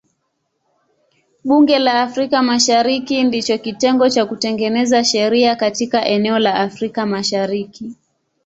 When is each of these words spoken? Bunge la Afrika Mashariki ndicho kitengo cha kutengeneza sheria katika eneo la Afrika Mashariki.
Bunge 1.43 1.79
la 1.79 2.01
Afrika 2.01 2.41
Mashariki 2.41 3.23
ndicho 3.23 3.57
kitengo 3.57 4.09
cha 4.09 4.25
kutengeneza 4.25 5.03
sheria 5.03 5.55
katika 5.55 6.05
eneo 6.05 6.39
la 6.39 6.53
Afrika 6.55 7.05
Mashariki. 7.05 7.95